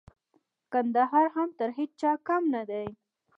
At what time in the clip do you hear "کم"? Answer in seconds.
2.27-2.43